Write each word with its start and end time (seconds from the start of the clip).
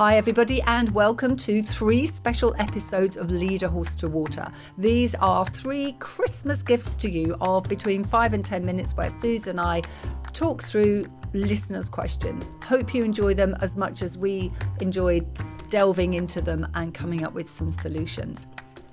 Hi, 0.00 0.16
everybody, 0.16 0.62
and 0.62 0.94
welcome 0.94 1.36
to 1.36 1.60
three 1.60 2.06
special 2.06 2.54
episodes 2.58 3.18
of 3.18 3.30
Lead 3.30 3.64
a 3.64 3.68
Horse 3.68 3.96
to 3.96 4.08
Water. 4.08 4.50
These 4.78 5.14
are 5.14 5.44
three 5.44 5.92
Christmas 5.98 6.62
gifts 6.62 6.96
to 6.96 7.10
you 7.10 7.36
of 7.38 7.64
between 7.64 8.06
five 8.06 8.32
and 8.32 8.42
10 8.42 8.64
minutes 8.64 8.96
where 8.96 9.10
Suze 9.10 9.46
and 9.46 9.60
I 9.60 9.82
talk 10.32 10.62
through 10.62 11.04
listeners' 11.34 11.90
questions. 11.90 12.48
Hope 12.62 12.94
you 12.94 13.04
enjoy 13.04 13.34
them 13.34 13.54
as 13.60 13.76
much 13.76 14.00
as 14.00 14.16
we 14.16 14.50
enjoyed 14.80 15.26
delving 15.68 16.14
into 16.14 16.40
them 16.40 16.66
and 16.72 16.94
coming 16.94 17.22
up 17.22 17.34
with 17.34 17.50
some 17.50 17.70
solutions. 17.70 18.46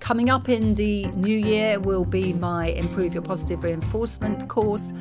Coming 0.08 0.30
up 0.30 0.48
in 0.48 0.74
the 0.76 1.08
new 1.08 1.38
year 1.38 1.82
will 1.82 2.06
be 2.06 2.32
my 2.32 2.68
Improve 2.68 3.14
Your 3.14 3.24
Positive 3.24 3.62
Reinforcement 3.62 4.48
course 4.48 4.94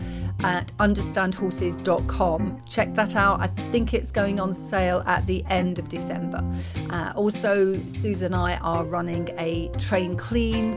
at 0.42 0.76
understandhorses.com. 0.78 2.62
Check 2.66 2.92
that 2.94 3.14
out. 3.14 3.40
I 3.40 3.46
think 3.46 3.94
it's 3.94 4.10
going 4.10 4.40
on 4.40 4.52
sale 4.52 5.04
at 5.06 5.24
the 5.28 5.44
end 5.48 5.78
of 5.78 5.88
December. 5.88 6.44
Uh, 6.90 7.12
also, 7.14 7.86
Susan 7.86 8.34
and 8.34 8.34
I 8.34 8.56
are 8.56 8.84
running 8.84 9.28
a 9.38 9.68
Train 9.78 10.16
Clean 10.16 10.76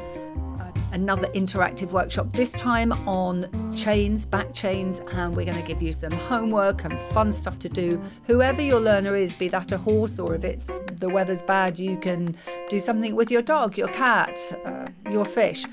another 0.92 1.28
interactive 1.30 1.92
workshop, 1.92 2.32
this 2.34 2.52
time 2.52 2.92
on 3.08 3.69
chains, 3.76 4.26
back 4.26 4.54
chains, 4.54 5.00
and 5.00 5.36
we're 5.36 5.46
going 5.46 5.62
to 5.62 5.68
give 5.68 5.82
you 5.82 5.94
some 5.94 6.12
homework 6.12 6.84
and 6.86 7.00
fun 7.00 7.32
stuff 7.32 7.60
to 7.60 7.70
do. 7.70 8.02
Whoever 8.26 8.62
your 8.62 8.80
learner 8.80 9.16
is, 9.16 9.36
be 9.36 9.48
that 9.50 9.72
a 9.72 9.78
horse 9.78 10.20
or 10.20 10.36
if 10.36 10.44
it's 10.44 10.70
the 11.00 11.10
weather's 11.10 11.42
bad, 11.42 11.80
you 11.80 11.98
can 11.98 12.36
do 12.70 12.80
something 12.80 13.16
with 13.16 13.32
your 13.32 13.42
dog, 13.42 13.78
your 13.78 13.88
cat, 13.88 14.40
uh, 14.66 14.88
your 15.10 15.26
fish. 15.26 15.66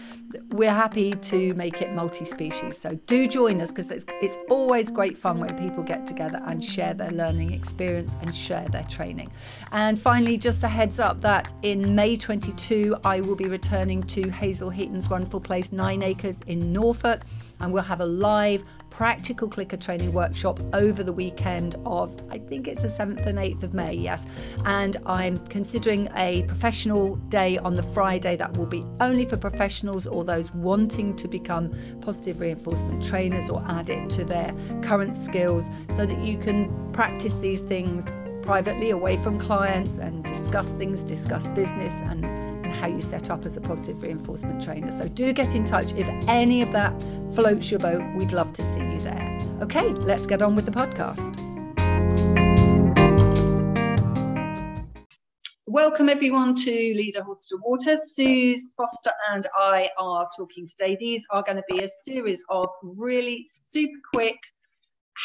We're 0.50 0.70
happy 0.70 1.12
to 1.12 1.54
make 1.54 1.80
it 1.82 1.92
multi 1.94 2.24
species. 2.24 2.78
So 2.78 2.94
do 3.06 3.26
join 3.26 3.60
us 3.60 3.72
because 3.72 3.90
it's, 3.90 4.06
it's 4.22 4.36
always 4.50 4.90
great 4.90 5.16
fun 5.16 5.40
when 5.40 5.56
people 5.56 5.82
get 5.82 6.06
together 6.06 6.40
and 6.44 6.62
share 6.62 6.94
their 6.94 7.10
learning 7.10 7.52
experience 7.52 8.14
and 8.20 8.34
share 8.34 8.68
their 8.68 8.84
training. 8.84 9.30
And 9.72 9.98
finally, 9.98 10.38
just 10.38 10.64
a 10.64 10.68
heads 10.68 11.00
up 11.00 11.22
that 11.22 11.54
in 11.62 11.94
May 11.94 12.16
22, 12.16 12.96
I 13.04 13.20
will 13.20 13.36
be 13.36 13.48
returning 13.48 14.02
to 14.04 14.30
Hazel 14.30 14.70
Heaton's 14.70 15.08
wonderful 15.08 15.40
place, 15.40 15.72
Nine 15.72 16.02
Acres 16.02 16.42
in 16.42 16.72
Norfolk, 16.72 17.22
and 17.60 17.72
we'll 17.72 17.82
have 17.86 18.00
a 18.00 18.06
live 18.06 18.62
practical 18.90 19.48
clicker 19.48 19.76
training 19.76 20.12
workshop 20.12 20.58
over 20.74 21.02
the 21.02 21.12
weekend 21.12 21.76
of, 21.84 22.18
I 22.30 22.38
think 22.38 22.66
it's 22.66 22.82
the 22.82 22.88
7th 22.88 23.26
and 23.26 23.38
8th 23.38 23.62
of 23.62 23.74
May, 23.74 23.94
yes. 23.94 24.56
And 24.64 24.96
I'm 25.06 25.38
considering 25.46 26.08
a 26.16 26.42
professional 26.44 27.16
day 27.16 27.58
on 27.58 27.76
the 27.76 27.82
Friday 27.82 28.36
that 28.36 28.56
will 28.56 28.66
be 28.66 28.84
only 29.00 29.24
for 29.24 29.36
professionals 29.36 30.06
or 30.06 30.24
those 30.24 30.52
wanting 30.52 31.16
to 31.16 31.28
become 31.28 31.72
positive 32.00 32.40
reinforcement 32.40 33.04
trainers 33.04 33.50
or 33.50 33.62
add 33.68 33.90
it 33.90 34.10
to 34.10 34.24
their 34.24 34.54
current 34.82 35.16
skills 35.16 35.70
so 35.90 36.06
that 36.06 36.18
you 36.18 36.38
can 36.38 36.92
practice 36.92 37.38
these 37.38 37.60
things 37.60 38.14
privately 38.42 38.90
away 38.90 39.16
from 39.16 39.38
clients 39.38 39.96
and 39.98 40.24
discuss 40.24 40.72
things, 40.74 41.02
discuss 41.04 41.48
business 41.48 42.00
and 42.02 42.24
how 42.76 42.86
you 42.86 43.00
set 43.00 43.30
up 43.30 43.44
as 43.44 43.56
a 43.56 43.60
positive 43.60 44.02
reinforcement 44.02 44.62
trainer. 44.62 44.92
So 44.92 45.08
do 45.08 45.32
get 45.32 45.54
in 45.54 45.64
touch 45.64 45.94
if 45.94 46.08
any 46.28 46.62
of 46.62 46.72
that 46.72 46.94
floats 47.34 47.70
your 47.70 47.80
boat. 47.80 48.02
We'd 48.16 48.32
love 48.32 48.52
to 48.54 48.62
see 48.62 48.80
you 48.80 49.00
there. 49.00 49.42
Okay, 49.62 49.88
let's 49.88 50.26
get 50.26 50.42
on 50.42 50.54
with 50.54 50.66
the 50.66 50.70
podcast. 50.70 51.34
Welcome 55.66 56.08
everyone 56.08 56.54
to 56.54 56.70
Lead 56.70 57.16
a 57.16 57.22
Horse 57.22 57.46
to 57.46 57.58
Water. 57.62 57.96
Suze 57.96 58.74
Foster 58.76 59.12
and 59.30 59.46
I 59.58 59.90
are 59.98 60.28
talking 60.36 60.66
today. 60.68 60.96
These 60.98 61.22
are 61.30 61.42
going 61.42 61.56
to 61.56 61.64
be 61.68 61.82
a 61.82 61.88
series 62.02 62.44
of 62.50 62.68
really 62.82 63.46
super 63.50 63.98
quick 64.12 64.36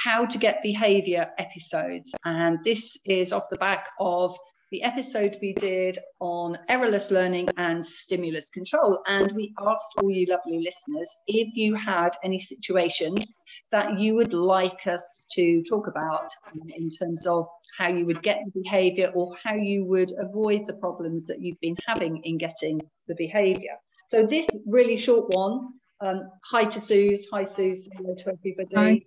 how 0.04 0.26
to 0.26 0.38
get 0.38 0.64
behavior 0.64 1.30
episodes. 1.38 2.14
And 2.26 2.60
this 2.64 2.98
is 3.06 3.34
off 3.34 3.50
the 3.50 3.58
back 3.58 3.90
of 4.00 4.38
the 4.72 4.82
episode 4.84 5.38
we 5.42 5.54
did 5.54 6.00
on 6.22 6.58
errorless 6.70 7.12
learning 7.12 7.48
and 7.58 7.86
stimulus 7.86 8.50
control. 8.50 9.02
And 9.06 9.32
we 9.34 9.54
asked 9.60 9.96
all 10.02 10.10
you 10.10 10.26
lovely 10.28 10.60
listeners 10.60 11.14
if 11.28 11.56
you 11.56 11.76
had 11.76 12.12
any 12.24 12.40
situations 12.40 13.34
that 13.72 14.00
you 14.00 14.16
would 14.16 14.34
like 14.34 14.88
us 14.88 15.28
to 15.34 15.62
talk 15.64 15.88
about 15.88 16.32
in 16.78 16.90
terms 16.90 17.28
of 17.28 17.48
how 17.78 17.90
you 17.90 18.06
would 18.06 18.24
get 18.24 18.40
the 18.46 18.62
behavior 18.62 19.12
or 19.14 19.36
how 19.44 19.56
you 19.56 19.84
would 19.86 20.14
avoid 20.18 20.62
the 20.68 20.74
problems 20.74 21.26
that 21.26 21.42
you've 21.42 21.60
been 21.60 21.78
having 21.86 22.22
in 22.24 22.38
getting 22.38 22.80
the 23.08 23.16
behavior. 23.16 23.76
So, 24.10 24.26
this 24.26 24.48
really 24.66 24.98
short 24.98 25.34
one. 25.36 25.68
Um, 26.00 26.30
hi 26.46 26.66
to 26.66 26.80
Suze. 26.80 27.28
Hi, 27.32 27.44
Suze. 27.44 27.88
Hello 27.96 28.16
to 28.16 28.30
everybody. 28.30 28.76
Hi. 28.76 29.02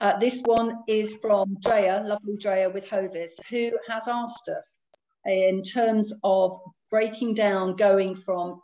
Uh, 0.00 0.16
this 0.18 0.42
one 0.42 0.78
is 0.86 1.16
from 1.16 1.56
Drea, 1.62 2.04
lovely 2.06 2.36
Drea 2.36 2.70
with 2.70 2.88
Hovis, 2.88 3.38
who 3.50 3.70
has 3.88 4.08
asked 4.08 4.48
us 4.48 4.78
in 5.26 5.62
terms 5.62 6.14
of 6.24 6.60
breaking 6.90 7.34
down, 7.34 7.76
going 7.76 8.14
from 8.14 8.60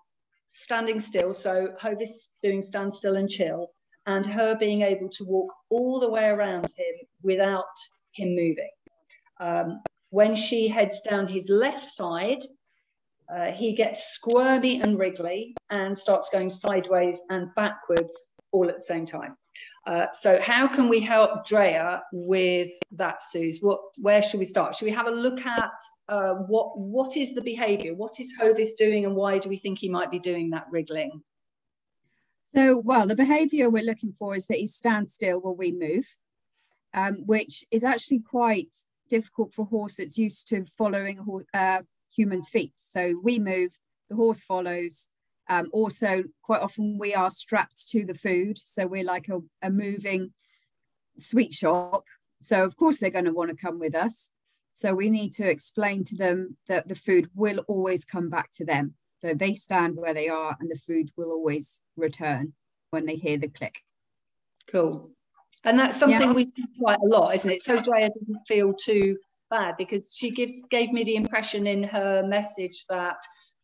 standing 0.48 1.00
still, 1.00 1.32
so 1.32 1.74
Hovis 1.80 2.34
doing 2.42 2.62
stand 2.62 2.94
still 2.94 3.16
and 3.16 3.28
chill, 3.28 3.70
and 4.06 4.24
her 4.26 4.56
being 4.56 4.82
able 4.82 5.08
to 5.10 5.24
walk 5.24 5.52
all 5.70 5.98
the 5.98 6.10
way 6.10 6.28
around 6.28 6.66
him 6.76 6.94
without 7.22 7.64
him 8.12 8.30
moving. 8.30 8.70
Um, 9.40 9.82
when 10.10 10.36
she 10.36 10.68
heads 10.68 11.00
down 11.00 11.26
his 11.26 11.48
left 11.48 11.84
side, 11.84 12.44
uh, 13.34 13.50
he 13.50 13.74
gets 13.74 14.12
squirmy 14.12 14.80
and 14.80 14.98
wriggly 14.98 15.54
and 15.70 15.96
starts 15.96 16.28
going 16.30 16.50
sideways 16.50 17.20
and 17.30 17.48
backwards 17.56 18.28
all 18.52 18.68
at 18.68 18.76
the 18.76 18.84
same 18.84 19.06
time. 19.06 19.36
Uh, 19.86 20.06
so 20.12 20.40
how 20.40 20.66
can 20.66 20.88
we 20.88 21.00
help 21.00 21.44
Drea 21.46 22.02
with 22.12 22.70
that, 22.92 23.22
Suze? 23.22 23.58
What, 23.60 23.80
where 23.96 24.22
should 24.22 24.40
we 24.40 24.46
start? 24.46 24.74
Should 24.74 24.86
we 24.86 24.92
have 24.92 25.06
a 25.06 25.10
look 25.10 25.44
at 25.44 25.72
uh, 26.08 26.34
what, 26.34 26.78
what 26.78 27.16
is 27.16 27.34
the 27.34 27.42
behaviour? 27.42 27.94
What 27.94 28.18
is 28.18 28.34
Hovis 28.38 28.74
doing 28.74 29.04
and 29.04 29.14
why 29.14 29.38
do 29.38 29.48
we 29.48 29.58
think 29.58 29.78
he 29.78 29.88
might 29.88 30.10
be 30.10 30.18
doing 30.18 30.50
that 30.50 30.66
wriggling? 30.70 31.22
So, 32.54 32.78
well, 32.78 33.06
the 33.06 33.16
behaviour 33.16 33.68
we're 33.68 33.82
looking 33.82 34.12
for 34.12 34.34
is 34.36 34.46
that 34.46 34.58
he 34.58 34.68
stands 34.68 35.12
still 35.12 35.40
while 35.40 35.56
we 35.56 35.72
move, 35.72 36.16
um, 36.94 37.16
which 37.26 37.64
is 37.70 37.84
actually 37.84 38.20
quite 38.20 38.74
difficult 39.10 39.52
for 39.52 39.62
a 39.62 39.66
horse 39.66 39.96
that's 39.96 40.16
used 40.16 40.48
to 40.48 40.64
following 40.78 41.44
uh, 41.52 41.82
humans' 42.14 42.48
feet. 42.48 42.72
So 42.76 43.20
we 43.22 43.38
move, 43.38 43.78
the 44.08 44.16
horse 44.16 44.42
follows, 44.44 45.10
um, 45.48 45.68
also, 45.72 46.24
quite 46.42 46.62
often 46.62 46.98
we 46.98 47.14
are 47.14 47.30
strapped 47.30 47.88
to 47.90 48.04
the 48.04 48.14
food. 48.14 48.58
So 48.58 48.86
we're 48.86 49.04
like 49.04 49.28
a, 49.28 49.40
a 49.62 49.70
moving 49.70 50.32
sweet 51.18 51.52
shop. 51.52 52.04
So, 52.40 52.64
of 52.64 52.76
course, 52.76 52.98
they're 52.98 53.10
going 53.10 53.26
to 53.26 53.32
want 53.32 53.50
to 53.50 53.56
come 53.56 53.78
with 53.78 53.94
us. 53.94 54.30
So 54.72 54.94
we 54.94 55.08
need 55.08 55.30
to 55.34 55.48
explain 55.48 56.02
to 56.04 56.16
them 56.16 56.56
that 56.68 56.88
the 56.88 56.96
food 56.96 57.30
will 57.34 57.58
always 57.68 58.04
come 58.04 58.28
back 58.28 58.50
to 58.56 58.64
them. 58.64 58.94
So 59.18 59.32
they 59.32 59.54
stand 59.54 59.96
where 59.96 60.12
they 60.12 60.28
are 60.28 60.56
and 60.58 60.70
the 60.70 60.78
food 60.78 61.10
will 61.16 61.30
always 61.30 61.80
return 61.96 62.54
when 62.90 63.06
they 63.06 63.14
hear 63.14 63.38
the 63.38 63.48
click. 63.48 63.82
Cool. 64.66 65.10
And 65.62 65.78
that's 65.78 65.96
something 65.96 66.20
yeah. 66.20 66.32
we 66.32 66.44
see 66.44 66.64
quite 66.78 66.98
a 66.98 67.06
lot, 67.06 67.34
isn't 67.36 67.50
it? 67.50 67.62
So 67.62 67.80
Drea 67.80 68.10
didn't 68.10 68.44
feel 68.46 68.74
too 68.74 69.16
bad 69.48 69.76
because 69.78 70.14
she 70.14 70.30
gives 70.30 70.52
gave 70.70 70.92
me 70.92 71.04
the 71.04 71.16
impression 71.16 71.66
in 71.66 71.84
her 71.84 72.24
message 72.26 72.84
that 72.88 73.16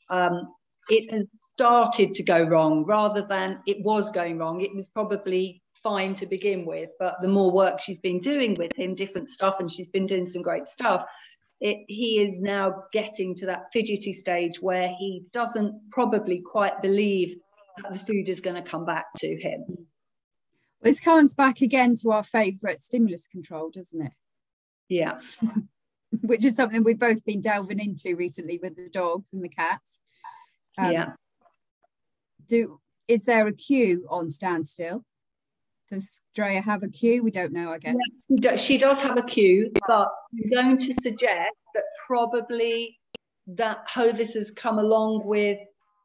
um, 0.09 0.53
it 0.89 1.11
has 1.13 1.27
started 1.37 2.15
to 2.15 2.23
go 2.23 2.43
wrong 2.43 2.85
rather 2.85 3.27
than 3.29 3.61
it 3.67 3.83
was 3.83 4.11
going 4.11 4.39
wrong. 4.39 4.61
It 4.61 4.75
was 4.75 4.89
probably 4.89 5.63
fine 5.83 6.15
to 6.17 6.27
begin 6.27 6.65
with, 6.65 6.91
but 6.99 7.17
the 7.21 7.29
more 7.29 7.51
work 7.51 7.81
she's 7.81 7.99
been 7.99 8.21
doing 8.21 8.55
with 8.59 8.75
him, 8.77 8.95
different 8.95 9.29
stuff, 9.29 9.57
and 9.61 9.71
she's 9.71 9.89
been 9.89 10.07
doing 10.07 10.27
some 10.27 10.43
great 10.43 10.67
stuff. 10.67 11.05
It, 11.61 11.85
he 11.89 12.21
is 12.21 12.41
now 12.41 12.85
getting 12.93 13.35
to 13.37 13.47
that 13.47 13.65
fidgety 13.73 14.13
stage 14.13 14.61
where 14.61 14.89
he 14.99 15.25
doesn't 15.33 15.75
probably 15.91 16.41
quite 16.41 16.81
believe 16.81 17.37
that 17.79 17.93
the 17.93 17.99
food 17.99 18.29
is 18.29 18.41
going 18.41 18.63
to 18.63 18.69
come 18.69 18.85
back 18.85 19.07
to 19.19 19.29
him. 19.41 19.65
Well, 19.69 20.91
this 20.91 21.01
comes 21.01 21.35
back 21.35 21.61
again 21.61 21.95
to 21.97 22.11
our 22.13 22.25
favourite 22.25 22.81
stimulus 22.81 23.27
control, 23.27 23.71
doesn't 23.71 24.01
it? 24.01 24.13
Yeah. 24.89 25.21
Which 26.23 26.45
is 26.45 26.57
something 26.57 26.83
we've 26.83 26.99
both 26.99 27.25
been 27.25 27.41
delving 27.41 27.79
into 27.79 28.17
recently 28.17 28.59
with 28.61 28.77
the 28.77 28.89
dogs 28.89 29.33
and 29.33 29.45
the 29.45 29.49
cats. 29.49 30.01
Um, 30.79 30.93
yeah. 30.93 31.13
Do 32.49 32.81
is 33.09 33.25
there 33.25 33.47
a 33.47 33.53
cue 33.53 34.07
on 34.09 34.31
standstill? 34.31 35.05
Does 35.91 36.23
Drea 36.37 36.61
have 36.61 36.85
a 36.85 36.89
cue? 36.89 37.25
We 37.25 37.33
don't 37.33 37.53
know, 37.53 37.73
I 37.73 37.79
guess. 37.79 37.97
Yes, 38.29 38.63
she, 38.63 38.79
does, 38.79 39.03
have 39.03 39.19
a 39.19 39.23
cue, 39.23 39.73
but 39.89 40.09
I'm 40.33 40.51
going 40.51 40.79
to 40.79 40.95
suggest 40.95 41.67
that 41.75 41.83
probably 42.07 42.97
that 43.49 43.79
Hovis 43.93 44.35
has 44.35 44.53
come 44.53 44.79
along 44.79 45.27
with, 45.27 45.59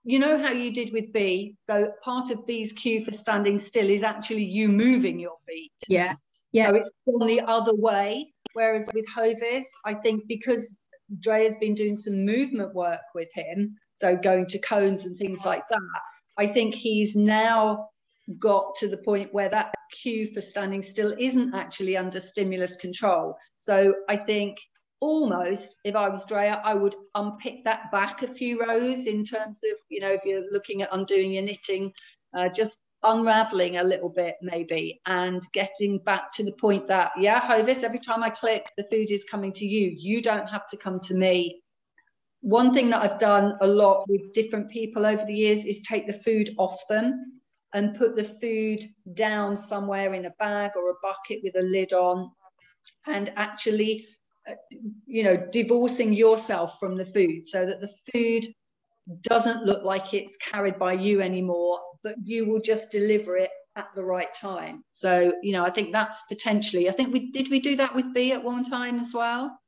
you 0.03 0.17
know 0.17 0.41
how 0.41 0.51
you 0.51 0.73
did 0.73 0.91
with 0.91 1.13
B. 1.13 1.55
So 1.59 1.91
part 2.03 2.31
of 2.31 2.47
B's 2.47 2.73
cue 2.73 3.05
for 3.05 3.11
standing 3.11 3.59
still 3.59 3.89
is 3.89 4.01
actually 4.01 4.43
you 4.43 4.67
moving 4.67 5.19
your 5.19 5.37
feet. 5.47 5.71
Yeah. 5.87 6.15
Yeah. 6.51 6.69
So 6.69 6.75
it's 6.75 6.91
gone 7.05 7.27
the 7.27 7.41
other 7.41 7.75
way. 7.75 8.33
Whereas 8.53 8.89
with 8.95 9.05
Hovis, 9.13 9.69
I 9.85 9.93
think 9.93 10.23
because 10.27 10.79
Drea's 11.19 11.57
been 11.57 11.75
doing 11.75 11.95
some 11.95 12.25
movement 12.25 12.73
work 12.73 13.01
with 13.13 13.29
him, 13.33 13.75
so 13.95 14.15
going 14.15 14.45
to 14.47 14.59
cones 14.59 15.05
and 15.05 15.17
things 15.17 15.45
like 15.45 15.63
that. 15.69 16.01
I 16.37 16.47
think 16.47 16.75
he's 16.75 17.15
now 17.15 17.89
got 18.39 18.75
to 18.77 18.87
the 18.87 18.97
point 18.97 19.33
where 19.33 19.49
that 19.49 19.73
cue 20.01 20.27
for 20.33 20.41
standing 20.41 20.81
still 20.81 21.13
isn't 21.19 21.53
actually 21.53 21.95
under 21.95 22.19
stimulus 22.19 22.75
control. 22.75 23.35
So 23.59 23.93
I 24.09 24.17
think 24.17 24.57
almost, 24.99 25.77
if 25.83 25.95
I 25.95 26.09
was 26.09 26.25
Drea, 26.25 26.61
I 26.63 26.73
would 26.73 26.95
unpick 27.13 27.63
that 27.65 27.91
back 27.91 28.23
a 28.23 28.33
few 28.33 28.59
rows 28.65 29.07
in 29.07 29.23
terms 29.23 29.61
of, 29.71 29.77
you 29.89 30.01
know, 30.01 30.11
if 30.11 30.21
you're 30.25 30.51
looking 30.51 30.81
at 30.81 30.89
undoing 30.91 31.31
your 31.33 31.43
knitting, 31.43 31.91
uh, 32.35 32.49
just 32.49 32.79
unraveling 33.03 33.77
a 33.77 33.83
little 33.83 34.09
bit 34.09 34.35
maybe 34.41 34.99
and 35.05 35.43
getting 35.53 35.99
back 35.99 36.31
to 36.33 36.43
the 36.43 36.53
point 36.53 36.87
that, 36.87 37.11
yeah, 37.19 37.39
Hovis, 37.39 37.83
every 37.83 37.99
time 37.99 38.23
I 38.23 38.31
click, 38.31 38.67
the 38.77 38.85
food 38.89 39.11
is 39.11 39.25
coming 39.29 39.53
to 39.53 39.65
you. 39.65 39.93
You 39.95 40.21
don't 40.21 40.47
have 40.47 40.65
to 40.71 40.77
come 40.77 40.99
to 41.01 41.13
me. 41.13 41.61
One 42.45 42.75
thing 42.75 42.91
that 42.91 43.01
I've 43.01 43.17
done 43.17 43.57
a 43.61 43.65
lot 43.65 44.07
with 44.07 44.31
different 44.33 44.69
people 44.69 45.03
over 45.03 45.25
the 45.25 45.33
years 45.33 45.65
is 45.65 45.81
take 45.81 46.05
the 46.05 46.13
food 46.13 46.51
off 46.59 46.77
them 46.87 47.41
and 47.73 47.97
put 47.97 48.15
the 48.15 48.23
food 48.23 48.83
down 49.15 49.57
somewhere 49.57 50.13
in 50.13 50.25
a 50.25 50.29
bag 50.37 50.69
or 50.75 50.91
a 50.91 50.93
bucket 51.01 51.39
with 51.43 51.55
a 51.55 51.65
lid 51.65 51.91
on 51.93 52.29
and 53.07 53.33
actually 53.35 54.05
uh, 54.47 54.53
you 55.07 55.23
know 55.23 55.35
divorcing 55.51 56.13
yourself 56.13 56.79
from 56.79 56.95
the 56.95 57.05
food 57.05 57.47
so 57.47 57.65
that 57.65 57.81
the 57.81 57.91
food 58.13 58.45
doesn't 59.21 59.65
look 59.65 59.83
like 59.83 60.13
it's 60.13 60.37
carried 60.37 60.77
by 60.77 60.93
you 60.93 61.21
anymore 61.21 61.79
but 62.03 62.13
you 62.23 62.45
will 62.45 62.61
just 62.61 62.91
deliver 62.91 63.37
it 63.37 63.49
at 63.75 63.87
the 63.95 64.03
right 64.03 64.33
time. 64.35 64.83
So 64.91 65.33
you 65.41 65.51
know 65.51 65.63
i 65.65 65.71
think 65.71 65.91
that's 65.91 66.21
potentially 66.29 66.89
i 66.89 66.91
think 66.91 67.11
we 67.11 67.31
did 67.31 67.49
we 67.49 67.59
do 67.59 67.75
that 67.77 67.95
with 67.95 68.13
b 68.13 68.33
at 68.33 68.43
one 68.43 68.63
time 68.63 68.99
as 68.99 69.15
well 69.15 69.59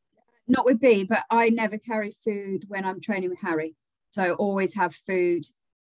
not 0.47 0.65
with 0.65 0.79
b 0.79 1.03
but 1.03 1.23
i 1.29 1.49
never 1.49 1.77
carry 1.77 2.11
food 2.23 2.65
when 2.67 2.85
i'm 2.85 3.01
training 3.01 3.29
with 3.29 3.39
harry 3.39 3.75
so 4.11 4.33
always 4.33 4.75
have 4.75 4.95
food 4.95 5.45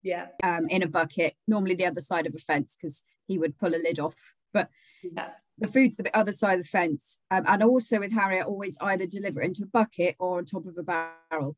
yeah 0.04 0.28
um, 0.44 0.68
in 0.70 0.84
a 0.84 0.88
bucket 0.88 1.36
normally 1.48 1.76
the 1.76 1.86
other 1.86 2.02
side 2.02 2.28
of 2.28 2.36
a 2.36 2.40
fence 2.40 2.76
because 2.76 3.04
he 3.28 3.38
would 3.38 3.58
pull 3.58 3.76
a 3.76 3.78
lid 3.78 4.00
off 4.00 4.34
but 4.54 4.70
yeah 5.04 5.30
the 5.58 5.68
food's 5.68 5.96
the 5.96 6.16
other 6.16 6.32
side 6.32 6.60
of 6.60 6.66
the 6.66 6.70
fence. 6.70 7.20
Um, 7.32 7.46
and 7.48 7.64
also 7.64 8.00
with 8.00 8.12
Harry, 8.12 8.40
I 8.40 8.44
always 8.44 8.78
either 8.82 9.06
deliver 9.06 9.42
it 9.42 9.46
into 9.46 9.64
a 9.64 9.68
bucket 9.68 10.16
or 10.20 10.38
on 10.38 10.46
top 10.46 10.66
of 10.66 10.78
a 10.78 10.84
barrel. 10.84 11.56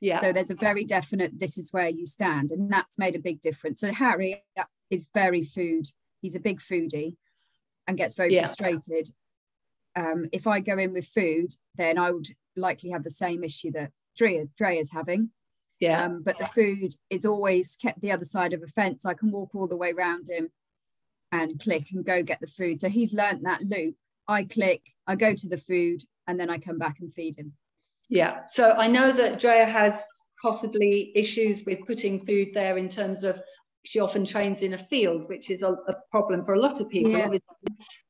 Yeah. 0.00 0.20
So 0.20 0.32
there's 0.32 0.50
a 0.50 0.56
very 0.56 0.84
definite 0.84 1.38
this 1.38 1.58
is 1.58 1.72
where 1.72 1.88
you 1.88 2.06
stand. 2.06 2.50
And 2.50 2.72
that's 2.72 2.98
made 2.98 3.14
a 3.14 3.20
big 3.20 3.40
difference. 3.40 3.80
So 3.80 3.92
Harry 3.92 4.42
is 4.90 5.08
very 5.14 5.42
food. 5.42 5.86
He's 6.20 6.34
a 6.34 6.40
big 6.40 6.60
foodie 6.60 7.16
and 7.86 7.96
gets 7.96 8.16
very 8.16 8.34
yeah. 8.34 8.46
frustrated. 8.46 9.10
Um, 10.00 10.28
if 10.32 10.46
I 10.46 10.60
go 10.60 10.78
in 10.78 10.92
with 10.92 11.06
food, 11.06 11.54
then 11.76 11.98
I 11.98 12.10
would 12.10 12.28
likely 12.56 12.90
have 12.90 13.04
the 13.04 13.10
same 13.10 13.44
issue 13.44 13.70
that 13.72 13.92
Drea, 14.16 14.46
is 14.58 14.92
having. 14.92 15.30
Yeah. 15.78 16.04
Um, 16.04 16.22
but 16.22 16.38
the 16.38 16.46
food 16.46 16.94
is 17.08 17.24
always 17.24 17.76
kept 17.76 18.00
the 18.00 18.12
other 18.12 18.24
side 18.24 18.52
of 18.52 18.62
a 18.62 18.66
fence. 18.66 19.04
I 19.04 19.14
can 19.14 19.30
walk 19.30 19.54
all 19.54 19.66
the 19.66 19.76
way 19.76 19.92
around 19.92 20.28
him 20.28 20.50
and 21.32 21.60
click 21.60 21.88
and 21.92 22.04
go 22.04 22.22
get 22.22 22.40
the 22.40 22.46
food. 22.46 22.80
So 22.80 22.88
he's 22.88 23.14
learnt 23.14 23.44
that 23.44 23.62
loop. 23.62 23.94
I 24.28 24.44
click, 24.44 24.82
I 25.06 25.16
go 25.16 25.34
to 25.34 25.48
the 25.48 25.58
food, 25.58 26.02
and 26.26 26.38
then 26.38 26.50
I 26.50 26.58
come 26.58 26.78
back 26.78 27.00
and 27.00 27.12
feed 27.12 27.36
him. 27.36 27.52
Yeah. 28.08 28.42
So 28.48 28.72
I 28.72 28.88
know 28.88 29.12
that 29.12 29.38
Drea 29.38 29.66
has 29.66 30.06
possibly 30.42 31.12
issues 31.14 31.64
with 31.66 31.86
putting 31.86 32.24
food 32.24 32.48
there 32.54 32.76
in 32.76 32.88
terms 32.88 33.24
of 33.24 33.40
she 33.84 34.00
often 34.00 34.24
trains 34.24 34.62
in 34.62 34.74
a 34.74 34.78
field, 34.78 35.28
which 35.28 35.50
is 35.50 35.62
a, 35.62 35.72
a 35.72 35.94
problem 36.10 36.44
for 36.44 36.54
a 36.54 36.60
lot 36.60 36.80
of 36.80 36.88
people. 36.88 37.12
Yeah. 37.12 37.30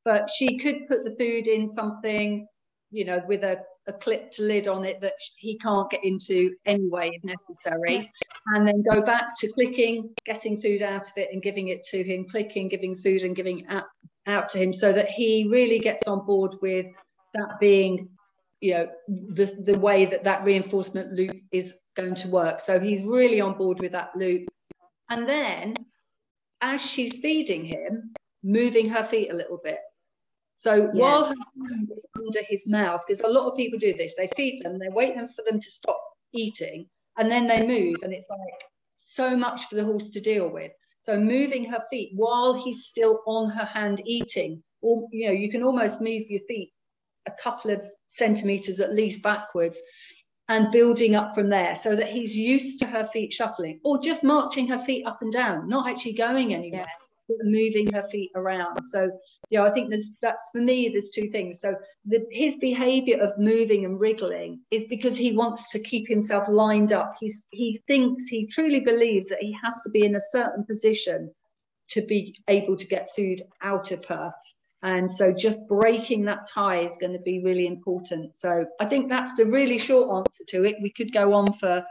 But 0.05 0.29
she 0.29 0.59
could 0.59 0.89
put 0.89 1.05
the 1.05 1.15
food 1.19 1.47
in 1.47 1.69
something, 1.69 2.47
you 2.91 3.05
know, 3.05 3.23
with 3.27 3.45
a 3.45 3.59
a 3.91 3.93
clipped 3.95 4.39
lid 4.39 4.69
on 4.69 4.85
it 4.85 5.01
that 5.01 5.15
he 5.37 5.59
can't 5.59 5.91
get 5.91 6.05
into 6.05 6.55
anyway 6.67 7.11
if 7.13 7.25
necessary 7.25 8.11
and 8.55 8.67
then 8.67 8.83
go 8.93 9.01
back 9.01 9.35
to 9.37 9.51
clicking 9.55 10.11
getting 10.27 10.57
food 10.61 10.83
out 10.83 11.03
of 11.03 11.13
it 11.17 11.29
and 11.33 11.43
giving 11.43 11.69
it 11.69 11.83
to 11.83 12.03
him 12.03 12.27
clicking 12.29 12.69
giving 12.69 12.97
food 12.97 13.23
and 13.23 13.35
giving 13.35 13.67
out, 13.69 13.85
out 14.27 14.49
to 14.49 14.59
him 14.59 14.73
so 14.73 14.93
that 14.93 15.09
he 15.09 15.49
really 15.51 15.79
gets 15.79 16.07
on 16.07 16.25
board 16.27 16.55
with 16.61 16.87
that 17.35 17.59
being 17.59 18.09
you 18.61 18.75
know 18.75 18.89
the 19.09 19.47
the 19.65 19.79
way 19.79 20.05
that 20.05 20.25
that 20.25 20.45
reinforcement 20.45 21.13
loop 21.15 21.37
is 21.51 21.79
going 21.97 22.15
to 22.15 22.29
work 22.29 22.61
so 22.61 22.79
he's 22.79 23.05
really 23.05 23.41
on 23.41 23.57
board 23.57 23.81
with 23.81 23.93
that 23.93 24.11
loop 24.15 24.47
and 25.11 25.29
then 25.29 25.75
as 26.61 26.81
she's 26.81 27.19
feeding 27.19 27.65
him 27.65 28.13
moving 28.43 28.89
her 28.89 29.03
feet 29.03 29.31
a 29.31 29.37
little 29.37 29.61
bit 29.63 29.79
so 30.61 30.75
yeah. 30.75 30.91
while 30.93 31.25
her 31.25 31.35
hand 31.69 31.89
is 31.91 32.03
under 32.19 32.43
his 32.47 32.69
mouth, 32.69 33.01
because 33.09 33.23
a 33.23 33.31
lot 33.31 33.51
of 33.51 33.57
people 33.57 33.79
do 33.79 33.97
this, 33.97 34.15
they 34.15 34.29
feed 34.37 34.63
them, 34.63 34.79
they 34.79 34.91
wait 34.91 35.15
them 35.15 35.31
for 35.35 35.43
them 35.51 35.59
to 35.59 35.71
stop 35.71 35.99
eating, 36.35 36.87
and 37.17 37.31
then 37.31 37.47
they 37.47 37.67
move, 37.67 37.97
and 38.03 38.13
it's 38.13 38.27
like 38.29 38.61
so 38.99 39.35
much 39.35 39.65
for 39.65 39.77
the 39.77 39.85
horse 39.87 40.11
to 40.11 40.21
deal 40.21 40.51
with. 40.51 40.71
So 41.01 41.19
moving 41.19 41.65
her 41.65 41.83
feet 41.89 42.11
while 42.15 42.63
he's 42.63 42.85
still 42.85 43.23
on 43.27 43.49
her 43.49 43.65
hand 43.65 44.03
eating, 44.05 44.63
or 44.83 45.09
you 45.13 45.29
know, 45.29 45.33
you 45.33 45.51
can 45.51 45.63
almost 45.63 46.03
move 46.03 46.29
your 46.29 46.43
feet 46.47 46.75
a 47.25 47.31
couple 47.43 47.71
of 47.71 47.83
centimeters 48.07 48.81
at 48.81 48.95
least 48.95 49.23
backwards 49.23 49.81
and 50.51 50.71
building 50.73 51.15
up 51.15 51.35
from 51.35 51.49
there 51.49 51.75
so 51.75 51.97
that 51.97 52.11
he's 52.11 52.37
used 52.37 52.81
to 52.81 52.87
her 52.87 53.09
feet 53.13 53.33
shuffling 53.33 53.81
or 53.85 53.99
just 54.01 54.23
marching 54.23 54.67
her 54.67 54.81
feet 54.81 55.07
up 55.07 55.23
and 55.23 55.33
down, 55.33 55.69
not 55.69 55.89
actually 55.89 56.13
going 56.13 56.53
anywhere. 56.53 56.81
Yeah 56.81 56.87
moving 57.45 57.89
her 57.93 58.03
feet 58.11 58.31
around. 58.35 58.77
So, 58.87 59.09
yeah, 59.51 59.63
I 59.63 59.71
think 59.71 59.89
there's 59.89 60.11
that's 60.21 60.51
for 60.51 60.61
me, 60.61 60.89
there's 60.89 61.11
two 61.11 61.31
things. 61.31 61.61
So, 61.61 61.75
the, 62.05 62.27
his 62.31 62.57
behavior 62.57 63.23
of 63.23 63.39
moving 63.39 63.85
and 63.85 64.01
wriggling 64.01 64.61
is 64.73 64.85
because 64.85 65.17
he 65.17 65.33
wants 65.33 65.71
to 65.71 65.79
keep 65.79 66.09
himself 66.09 66.49
lined 66.49 66.93
up. 66.93 67.15
He's 67.21 67.47
he 67.51 67.81
thinks 67.87 68.27
he 68.27 68.47
truly 68.47 68.81
believes 68.81 69.29
that 69.29 69.41
he 69.41 69.57
has 69.63 69.81
to 69.83 69.91
be 69.91 70.05
in 70.05 70.17
a 70.17 70.21
certain 70.31 70.65
position 70.65 71.31
to 71.91 72.03
be 72.03 72.37
able 72.49 72.77
to 72.77 72.87
get 72.87 73.15
food 73.15 73.43
out 73.63 73.91
of 73.91 74.05
her. 74.07 74.33
And 74.83 75.13
so 75.13 75.33
just 75.33 75.69
breaking 75.69 76.25
that 76.25 76.47
tie 76.49 76.87
is 76.87 76.97
going 76.97 77.13
to 77.13 77.19
be 77.19 77.41
really 77.41 77.67
important. 77.67 78.39
So 78.39 78.65
I 78.81 78.87
think 78.87 79.09
that's 79.09 79.35
the 79.37 79.45
really 79.45 79.79
short 79.79 80.27
answer 80.27 80.45
to 80.49 80.65
it. 80.65 80.77
We 80.81 80.91
could 80.91 81.13
go 81.13 81.35
on 81.35 81.53
for 81.55 81.85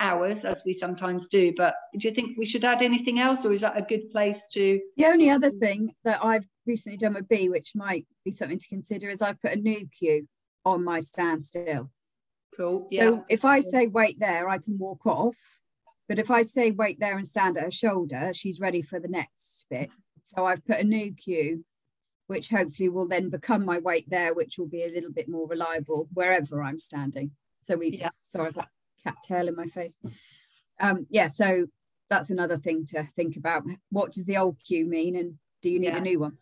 hours 0.00 0.44
as 0.44 0.62
we 0.64 0.72
sometimes 0.72 1.26
do 1.28 1.52
but 1.56 1.74
do 1.98 2.08
you 2.08 2.14
think 2.14 2.38
we 2.38 2.46
should 2.46 2.64
add 2.64 2.82
anything 2.82 3.18
else 3.18 3.44
or 3.44 3.52
is 3.52 3.62
that 3.62 3.76
a 3.76 3.82
good 3.82 4.10
place 4.10 4.46
to 4.52 4.80
the 4.96 5.06
only 5.06 5.28
other 5.28 5.50
thing 5.50 5.92
that 6.04 6.22
i've 6.24 6.46
recently 6.66 6.96
done 6.96 7.14
with 7.14 7.28
b 7.28 7.48
which 7.48 7.72
might 7.74 8.06
be 8.24 8.30
something 8.30 8.58
to 8.58 8.68
consider 8.68 9.08
is 9.08 9.22
i've 9.22 9.40
put 9.40 9.52
a 9.52 9.56
new 9.56 9.86
cue 9.88 10.26
on 10.64 10.84
my 10.84 11.00
standstill 11.00 11.90
cool 12.56 12.86
so 12.88 12.96
yeah. 12.96 13.20
if 13.28 13.44
i 13.44 13.60
say 13.60 13.86
wait 13.88 14.18
there 14.20 14.48
i 14.48 14.58
can 14.58 14.78
walk 14.78 15.04
off 15.06 15.36
but 16.08 16.18
if 16.18 16.30
i 16.30 16.42
say 16.42 16.70
wait 16.70 17.00
there 17.00 17.16
and 17.16 17.26
stand 17.26 17.56
at 17.56 17.64
her 17.64 17.70
shoulder 17.70 18.30
she's 18.32 18.60
ready 18.60 18.82
for 18.82 19.00
the 19.00 19.08
next 19.08 19.66
bit 19.68 19.90
so 20.22 20.44
i've 20.44 20.64
put 20.64 20.78
a 20.78 20.84
new 20.84 21.12
cue 21.12 21.64
which 22.28 22.48
hopefully 22.48 22.88
will 22.88 23.08
then 23.08 23.28
become 23.28 23.64
my 23.64 23.78
wait 23.78 24.08
there 24.08 24.32
which 24.32 24.58
will 24.58 24.68
be 24.68 24.84
a 24.84 24.90
little 24.90 25.12
bit 25.12 25.28
more 25.28 25.46
reliable 25.48 26.08
wherever 26.14 26.62
i'm 26.62 26.78
standing 26.78 27.30
so 27.60 27.76
we 27.76 27.98
yeah 28.00 28.10
sorry 28.26 28.52
cat 29.08 29.16
tail 29.22 29.48
in 29.48 29.56
my 29.56 29.66
face. 29.66 29.96
Um, 30.80 31.06
yeah, 31.10 31.28
so 31.28 31.66
that's 32.10 32.30
another 32.30 32.58
thing 32.58 32.84
to 32.86 33.04
think 33.16 33.36
about. 33.36 33.64
What 33.90 34.12
does 34.12 34.26
the 34.26 34.36
old 34.36 34.56
cue 34.66 34.86
mean, 34.86 35.16
and 35.16 35.34
do 35.62 35.70
you 35.70 35.78
need 35.78 35.88
yeah. 35.88 35.96
a 35.96 36.00
new 36.00 36.20
one? 36.20 36.38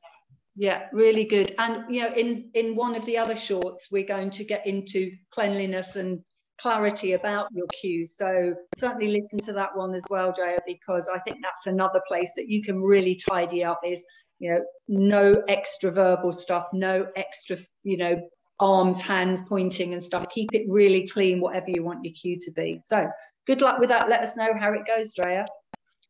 Yeah, 0.57 0.87
really 0.93 1.25
good. 1.25 1.55
And 1.59 1.85
you 1.95 2.03
know, 2.03 2.15
in 2.15 2.51
in 2.55 2.77
one 2.77 2.95
of 2.95 3.05
the 3.05 3.19
other 3.19 3.37
shorts, 3.37 3.89
we're 3.91 4.07
going 4.07 4.31
to 4.31 4.45
get 4.45 4.67
into 4.67 5.13
cleanliness 5.31 5.97
and 5.97 6.21
clarity 6.59 7.13
about 7.13 7.49
your 7.53 7.67
cues. 7.79 8.17
So 8.17 8.55
certainly 8.79 9.09
listen 9.09 9.39
to 9.41 9.53
that 9.53 9.77
one 9.77 9.95
as 9.95 10.05
well, 10.09 10.33
Drea, 10.33 10.59
because 10.67 11.11
I 11.15 11.19
think 11.19 11.39
that's 11.43 11.67
another 11.67 12.01
place 12.09 12.33
that 12.37 12.49
you 12.49 12.63
can 12.63 12.81
really 12.81 13.15
tidy 13.15 13.63
up. 13.65 13.81
Is 13.85 14.03
you 14.39 14.51
know, 14.51 14.61
no 14.89 15.33
extra 15.49 15.91
verbal 15.91 16.33
stuff, 16.33 16.67
no 16.73 17.07
extra, 17.17 17.59
you 17.83 17.97
know, 17.97 18.21
arms, 18.61 19.01
hands 19.01 19.43
pointing 19.49 19.93
and 19.93 20.03
stuff. 20.03 20.27
Keep 20.31 20.51
it 20.53 20.67
really 20.69 21.07
clean, 21.07 21.41
whatever 21.41 21.67
you 21.69 21.83
want 21.83 22.05
your 22.05 22.15
cue 22.15 22.39
to 22.41 22.51
be. 22.53 22.73
So 22.85 23.09
good 23.47 23.61
luck 23.61 23.79
with 23.79 23.89
that. 23.91 24.09
Let 24.09 24.21
us 24.21 24.37
know 24.37 24.53
how 24.59 24.73
it 24.73 24.87
goes, 24.87 25.13
Drea. 25.13 25.47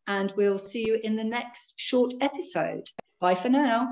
And 0.08 0.32
we'll 0.36 0.58
see 0.58 0.86
you 0.86 1.00
in 1.02 1.16
the 1.16 1.24
next 1.24 1.74
short 1.78 2.14
episode. 2.20 2.88
Bye 3.20 3.34
for 3.34 3.48
now. 3.48 3.88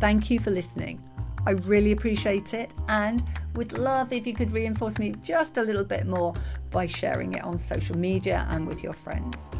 Thank 0.00 0.30
you 0.30 0.40
for 0.40 0.50
listening. 0.50 1.00
I 1.46 1.52
really 1.52 1.92
appreciate 1.92 2.54
it 2.54 2.74
and 2.88 3.22
would 3.54 3.72
love 3.72 4.12
if 4.12 4.26
you 4.26 4.34
could 4.34 4.52
reinforce 4.52 4.98
me 4.98 5.14
just 5.22 5.58
a 5.58 5.62
little 5.62 5.84
bit 5.84 6.06
more 6.06 6.34
by 6.70 6.86
sharing 6.86 7.34
it 7.34 7.44
on 7.44 7.58
social 7.58 7.96
media 7.96 8.46
and 8.50 8.66
with 8.66 8.82
your 8.82 8.92
friends. 8.92 9.50